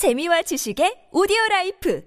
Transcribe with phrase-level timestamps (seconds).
[0.00, 2.00] 재미와 지식의 오디오 라이프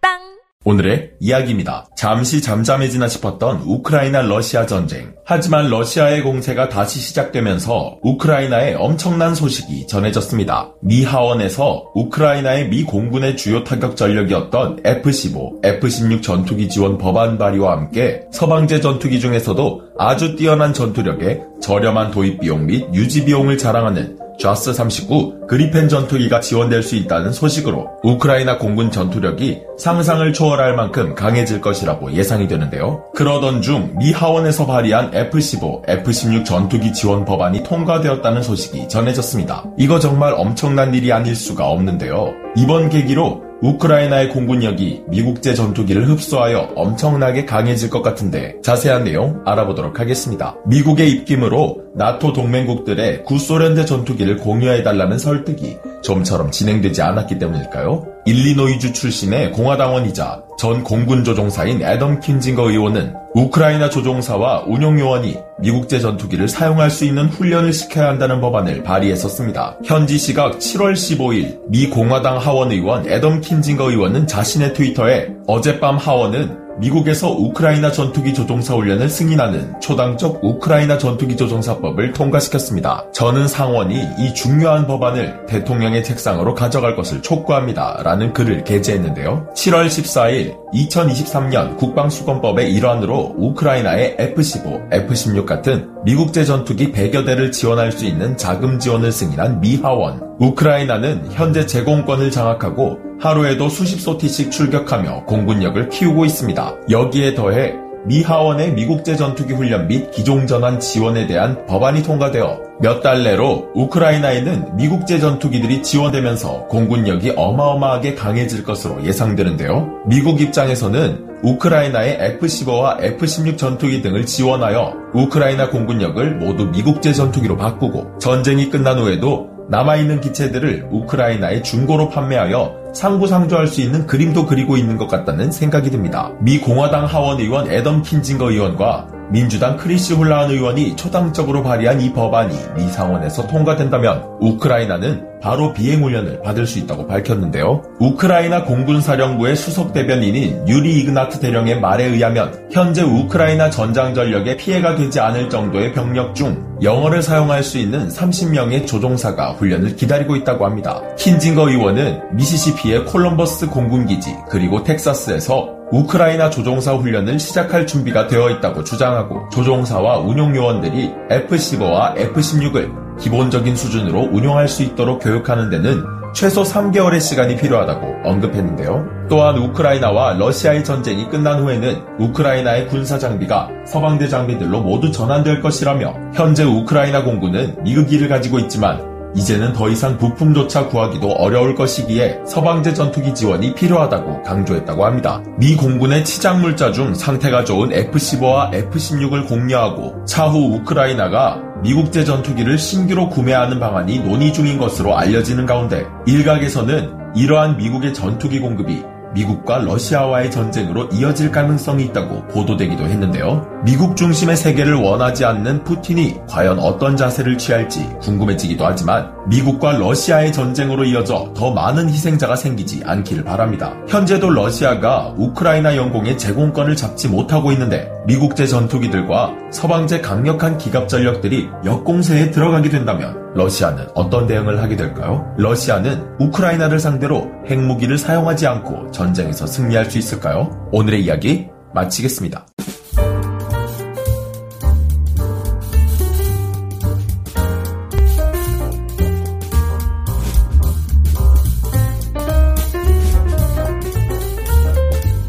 [0.00, 0.18] 팟빵
[0.64, 1.86] 오늘의 이야기입니다.
[1.96, 5.14] 잠시 잠잠해지나 싶었던 우크라이나 러시아 전쟁.
[5.24, 10.72] 하지만 러시아의 공세가 다시 시작되면서 우크라이나에 엄청난 소식이 전해졌습니다.
[10.82, 18.22] 미 하원에서 우크라이나의 미 공군의 주요 타격 전력이었던 F-15, F-16 전투기 지원 법안 발의와 함께
[18.32, 25.46] 서방제 전투기 중에서도 아주 뛰어난 전투력에 저렴한 도입 비용 및 유지 비용을 자랑하는 JAS 39
[25.46, 32.48] 그리펜 전투기가 지원될 수 있다는 소식으로 우크라이나 공군 전투력이 상상을 초월할 만큼 강해질 것이라고 예상이
[32.48, 33.04] 되는데요.
[33.14, 39.64] 그러던 중 미 하원에서 발의한 F-15, F-16 전투기 지원 법안이 통과되었다는 소식이 전해졌습니다.
[39.76, 42.32] 이거 정말 엄청난 일이 아닐 수가 없는데요.
[42.56, 50.56] 이번 계기로 우크라이나의 공군력이 미국제 전투기를 흡수하여 엄청나게 강해질 것 같은데 자세한 내용 알아보도록 하겠습니다.
[50.66, 58.06] 미국의 입김으로 나토 동맹국들의 구소련제 전투기를 공유해달라는 설득이 좀처럼 진행되지 않았기 때문일까요?
[58.26, 66.90] 일리노이주 출신의 공화당원이자 전 공군 조종사인 애덤 킨징거 의원은 우크라이나 조종사와 운용요원이 미국제 전투기를 사용할
[66.90, 69.78] 수 있는 훈련을 시켜야 한다는 법안을 발의했었습니다.
[69.84, 76.59] 현지 시각 7월 15일 미 공화당 하원 의원 애덤 킨징거 의원은 자신의 트위터에 어젯밤 하원은
[76.80, 83.04] 미국에서 우크라이나 전투기 조종사 훈련을 승인하는 초당적 우크라이나 전투기 조종사법을 통과시켰습니다.
[83.12, 88.00] 저는 상원이 이 중요한 법안을 대통령의 책상으로 가져갈 것을 촉구합니다.
[88.02, 89.48] 라는 글을 게재했는데요.
[89.54, 98.06] 7월 14일 2023년 국방수권법의 일환으로 우크라이나의 F-15, F-16 같은 미국제 전투기 100여 대를 지원할 수
[98.06, 100.20] 있는 자금 지원을 승인한 미 하원.
[100.38, 106.76] 우크라이나는 현재 제공권을 장악하고 하루에도 수십 소티씩 출격하며 공군력을 키우고 있습니다.
[106.90, 107.74] 여기에 더해
[108.06, 113.70] 미 하원의 미국제 전투기 훈련 및 기종 전환 지원에 대한 법안이 통과되어 몇 달 내로
[113.74, 120.02] 우크라이나에는 미국제 전투기들이 지원되면서 공군력이 어마어마하게 강해질 것으로 예상되는데요.
[120.06, 128.68] 미국 입장에서는 우크라이나의 F-15와 F-16 전투기 등을 지원하여 우크라이나 공군력을 모두 미국제 전투기로 바꾸고 전쟁이
[128.70, 135.52] 끝난 후에도 남아있는 기체들을 우크라이나에 중고로 판매하여 상부상조할 수 있는 그림도 그리고 있는 것 같다는
[135.52, 136.32] 생각이 듭니다.
[136.40, 142.54] 미 공화당 하원 의원 애덤 킨징거 의원과 민주당 크리시 홀라한 의원이 초당적으로 발의한 이 법안이
[142.76, 147.82] 미 상원에서 통과된다면 우크라이나는 바로 비행 훈련을 받을 수 있다고 밝혔는데요.
[147.98, 155.20] 우크라이나 공군사령부의 수석 대변인인 유리 이그나트 대령의 말에 의하면 현재 우크라이나 전장 전력에 피해가 되지
[155.20, 161.00] 않을 정도의 병력 중 영어를 사용할 수 있는 30명의 조종사가 훈련을 기다리고 있다고 합니다.
[161.16, 169.48] 킨징거 의원은 미시시피의 콜럼버스 공군기지 그리고 텍사스에서 우크라이나 조종사 훈련을 시작할 준비가 되어 있다고 주장하고
[169.50, 177.56] 조종사와 운용 요원들이 F-15와 F-16을 기본적인 수준으로 운용할 수 있도록 교육하는 데는 최소 3개월의 시간이
[177.56, 179.26] 필요하다고 언급했는데요.
[179.28, 186.64] 또한 우크라이나와 러시아의 전쟁이 끝난 후에는 우크라이나의 군사 장비가 서방대 장비들로 모두 전환될 것이라며 현재
[186.64, 193.74] 우크라이나 공군은 미국기를 가지고 있지만 이제는 더 이상 부품조차 구하기도 어려울 것이기에 서방제 전투기 지원이
[193.74, 195.42] 필요하다고 강조했다고 합니다.
[195.58, 203.80] 미 공군의 치장물자 중 상태가 좋은 F-15와 F-16을 공유하고 차후 우크라이나가 미국제 전투기를 신규로 구매하는
[203.80, 209.02] 방안이 논의 중인 것으로 알려지는 가운데 일각에서는 이러한 미국의 전투기 공급이
[209.34, 213.66] 미국과 러시아와의 전쟁으로 이어질 가능성이 있다고 보도되기도 했는데요.
[213.84, 221.04] 미국 중심의 세계를 원하지 않는 푸틴이 과연 어떤 자세를 취할지 궁금해지기도 하지만 미국과 러시아의 전쟁으로
[221.04, 223.94] 이어져 더 많은 희생자가 생기지 않기를 바랍니다.
[224.08, 232.50] 현재도 러시아가 우크라이나 영공의 제공권을 잡지 못하고 있는데 미국제 전투기들과 서방제 강력한 기갑 전력들이 역공세에
[232.50, 235.52] 들어가게 된다면 러시아는 어떤 대응을 하게 될까요?
[235.58, 240.88] 러시아는 우크라이나를 상대로 핵무기를 사용하지 않고 전쟁에서 승리할 수 있을까요?
[240.92, 242.66] 오늘의 이야기 마치겠습니다.